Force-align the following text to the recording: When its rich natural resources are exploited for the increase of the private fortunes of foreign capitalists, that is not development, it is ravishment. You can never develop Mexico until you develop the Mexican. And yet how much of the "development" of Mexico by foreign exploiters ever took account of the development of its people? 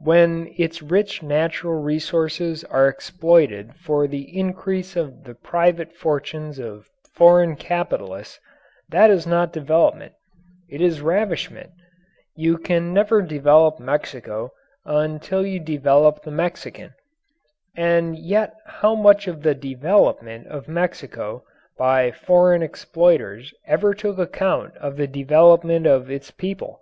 When 0.00 0.54
its 0.56 0.80
rich 0.80 1.22
natural 1.22 1.74
resources 1.74 2.64
are 2.64 2.88
exploited 2.88 3.74
for 3.74 4.06
the 4.06 4.22
increase 4.22 4.96
of 4.96 5.24
the 5.24 5.34
private 5.34 5.92
fortunes 5.94 6.58
of 6.58 6.88
foreign 7.12 7.56
capitalists, 7.56 8.40
that 8.88 9.10
is 9.10 9.26
not 9.26 9.52
development, 9.52 10.14
it 10.70 10.80
is 10.80 11.02
ravishment. 11.02 11.72
You 12.34 12.56
can 12.56 12.94
never 12.94 13.20
develop 13.20 13.78
Mexico 13.78 14.50
until 14.86 15.44
you 15.44 15.60
develop 15.60 16.22
the 16.22 16.30
Mexican. 16.30 16.94
And 17.76 18.16
yet 18.18 18.54
how 18.64 18.94
much 18.94 19.28
of 19.28 19.42
the 19.42 19.54
"development" 19.54 20.46
of 20.46 20.68
Mexico 20.68 21.44
by 21.76 22.12
foreign 22.12 22.62
exploiters 22.62 23.52
ever 23.66 23.92
took 23.92 24.16
account 24.16 24.74
of 24.78 24.96
the 24.96 25.06
development 25.06 25.86
of 25.86 26.10
its 26.10 26.30
people? 26.30 26.80